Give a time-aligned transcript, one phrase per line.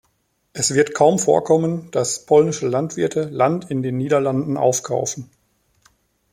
[0.53, 5.29] Es wird kaum vorkommen, dass polnische Landwirte Land in den Niederlanden aufkaufen.